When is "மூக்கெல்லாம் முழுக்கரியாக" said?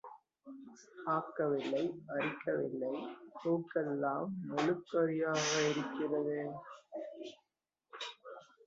3.37-5.45